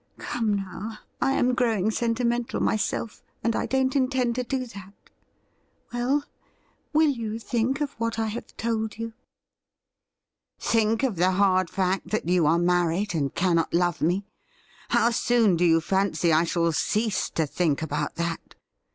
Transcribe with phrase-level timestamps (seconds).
[0.17, 4.93] Come, now, I am growing sentimental myself, and I don't intend to do that.
[5.93, 6.23] Well,
[6.91, 9.13] will you think of what I have told you
[10.59, 14.25] .?''Think of the hard fact that you are mamed, and cannot love me?
[14.89, 18.55] How soon do you fancy I shall cease to think about that